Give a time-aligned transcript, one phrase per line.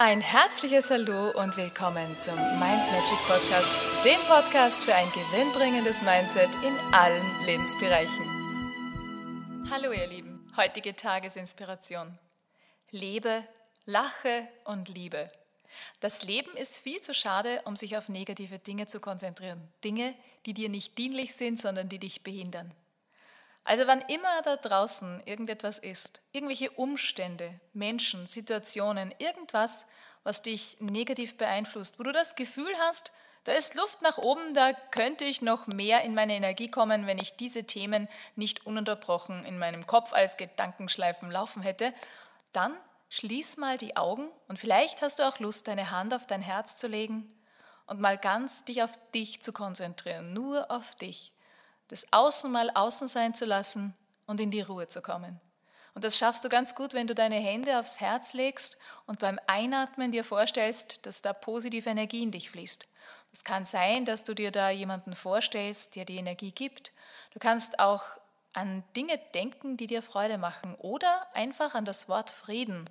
[0.00, 6.50] Ein herzliches Hallo und willkommen zum Mind Magic Podcast, dem Podcast für ein gewinnbringendes Mindset
[6.64, 8.24] in allen Lebensbereichen.
[9.72, 12.16] Hallo ihr Lieben, heutige Tagesinspiration.
[12.92, 13.42] Lebe,
[13.86, 15.28] lache und liebe.
[15.98, 19.66] Das Leben ist viel zu schade, um sich auf negative Dinge zu konzentrieren.
[19.82, 20.14] Dinge,
[20.46, 22.72] die dir nicht dienlich sind, sondern die dich behindern.
[23.68, 29.88] Also wann immer da draußen irgendetwas ist, irgendwelche Umstände, Menschen, Situationen, irgendwas,
[30.24, 33.12] was dich negativ beeinflusst, wo du das Gefühl hast,
[33.44, 37.18] da ist Luft nach oben, da könnte ich noch mehr in meine Energie kommen, wenn
[37.18, 41.92] ich diese Themen nicht ununterbrochen in meinem Kopf als Gedankenschleifen laufen hätte,
[42.54, 42.74] dann
[43.10, 46.76] schließ mal die Augen und vielleicht hast du auch Lust, deine Hand auf dein Herz
[46.76, 47.30] zu legen
[47.84, 51.32] und mal ganz dich auf dich zu konzentrieren, nur auf dich
[51.88, 53.94] das Außen mal außen sein zu lassen
[54.26, 55.40] und in die Ruhe zu kommen.
[55.94, 59.40] Und das schaffst du ganz gut, wenn du deine Hände aufs Herz legst und beim
[59.46, 62.86] Einatmen dir vorstellst, dass da positive Energie in dich fließt.
[63.32, 66.92] Es kann sein, dass du dir da jemanden vorstellst, der die Energie gibt.
[67.32, 68.04] Du kannst auch
[68.52, 72.88] an Dinge denken, die dir Freude machen oder einfach an das Wort Frieden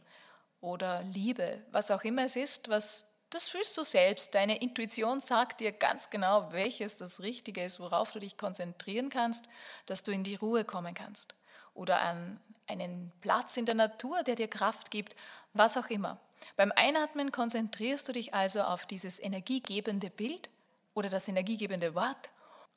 [0.61, 4.35] oder Liebe, was auch immer es ist, was das fühlst du selbst.
[4.35, 9.45] Deine Intuition sagt dir ganz genau, welches das Richtige ist, worauf du dich konzentrieren kannst,
[9.85, 11.35] dass du in die Ruhe kommen kannst.
[11.73, 15.15] Oder an einen Platz in der Natur, der dir Kraft gibt,
[15.53, 16.19] was auch immer.
[16.55, 20.49] Beim Einatmen konzentrierst du dich also auf dieses energiegebende Bild
[20.93, 22.29] oder das energiegebende Wort.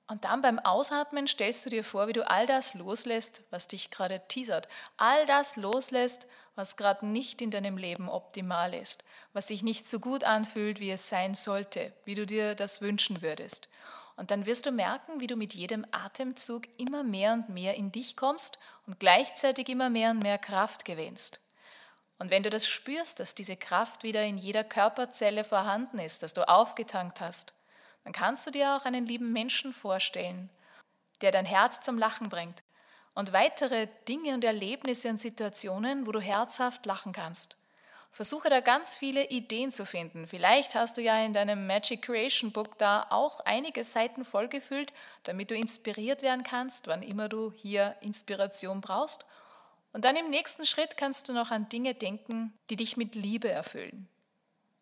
[0.06, 3.90] Und dann beim Ausatmen stellst du dir vor, wie du all das loslässt, was dich
[3.90, 4.68] gerade teasert.
[4.96, 6.26] All das loslässt,
[6.56, 10.90] was gerade nicht in deinem Leben optimal ist, was sich nicht so gut anfühlt, wie
[10.90, 13.68] es sein sollte, wie du dir das wünschen würdest.
[14.16, 17.90] Und dann wirst du merken, wie du mit jedem Atemzug immer mehr und mehr in
[17.92, 21.40] dich kommst und gleichzeitig immer mehr und mehr Kraft gewinnst.
[22.18, 26.34] Und wenn du das spürst, dass diese Kraft wieder in jeder Körperzelle vorhanden ist, dass
[26.34, 27.54] du aufgetankt hast,
[28.04, 30.50] dann kannst du dir auch einen lieben Menschen vorstellen,
[31.22, 32.62] der dein Herz zum Lachen bringt,
[33.14, 37.56] und weitere Dinge und Erlebnisse und Situationen, wo du herzhaft lachen kannst.
[38.12, 40.26] Versuche da ganz viele Ideen zu finden.
[40.26, 45.50] Vielleicht hast du ja in deinem Magic Creation Book da auch einige Seiten vollgefüllt, damit
[45.50, 49.24] du inspiriert werden kannst, wann immer du hier Inspiration brauchst.
[49.92, 53.48] Und dann im nächsten Schritt kannst du noch an Dinge denken, die dich mit Liebe
[53.48, 54.08] erfüllen.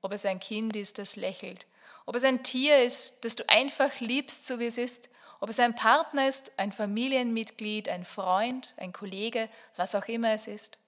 [0.02, 1.66] Ob es ein Kind ist, das lächelt,
[2.06, 5.10] ob es ein Tier ist, das du einfach liebst, so wie es ist,
[5.40, 10.46] ob es ein Partner ist, ein Familienmitglied, ein Freund, ein Kollege, was auch immer es
[10.46, 10.78] ist.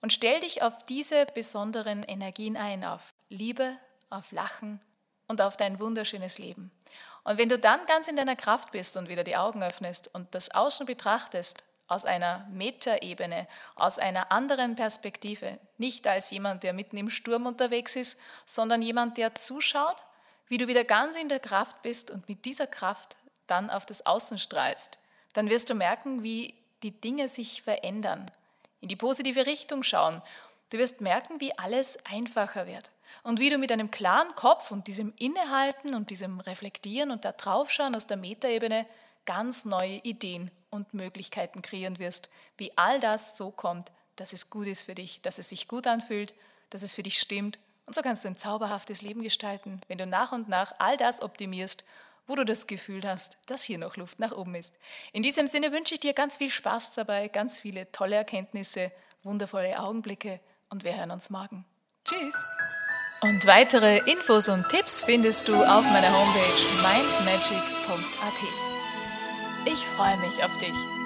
[0.00, 3.76] Und stell dich auf diese besonderen Energien ein, auf Liebe,
[4.08, 4.80] auf Lachen
[5.28, 6.70] und auf dein wunderschönes Leben.
[7.22, 10.34] Und wenn du dann ganz in deiner Kraft bist und wieder die Augen öffnest und
[10.34, 16.96] das Außen betrachtest, aus einer Metaebene, aus einer anderen Perspektive, nicht als jemand, der mitten
[16.96, 20.04] im Sturm unterwegs ist, sondern jemand, der zuschaut,
[20.46, 23.16] wie du wieder ganz in der Kraft bist und mit dieser Kraft
[23.48, 24.98] dann auf das Außen strahlst,
[25.32, 28.30] dann wirst du merken, wie die Dinge sich verändern,
[28.80, 30.20] in die positive Richtung schauen.
[30.70, 32.90] Du wirst merken, wie alles einfacher wird
[33.22, 37.32] und wie du mit einem klaren Kopf und diesem Innehalten und diesem Reflektieren und da
[37.32, 38.86] draufschauen aus der Metaebene
[39.26, 44.66] ganz neue Ideen und Möglichkeiten kreieren wirst, wie all das so kommt, dass es gut
[44.66, 46.34] ist für dich, dass es sich gut anfühlt,
[46.70, 47.58] dass es für dich stimmt.
[47.86, 51.22] Und so kannst du ein zauberhaftes Leben gestalten, wenn du nach und nach all das
[51.22, 51.84] optimierst
[52.26, 54.76] wo du das Gefühl hast, dass hier noch Luft nach oben ist.
[55.12, 58.92] In diesem Sinne wünsche ich dir ganz viel Spaß dabei, ganz viele tolle Erkenntnisse,
[59.22, 61.64] wundervolle Augenblicke und wir hören uns morgen.
[62.04, 62.34] Tschüss!
[63.22, 68.42] Und weitere Infos und Tipps findest du auf meiner Homepage mindmagic.at.
[69.66, 70.99] Ich freue mich auf dich.